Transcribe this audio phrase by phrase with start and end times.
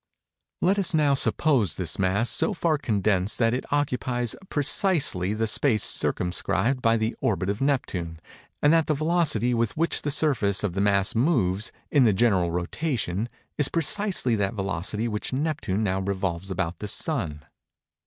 [0.63, 5.83] Let us now suppose this mass so far condensed that it occupies precisely the space
[5.83, 8.19] circumscribed by the orbit of Neptune,
[8.63, 12.49] and that the velocity with which the surface of the mass moves, in the general
[12.49, 13.29] rotation,
[13.59, 17.45] is precisely that velocity with which Neptune now revolves about the Sun.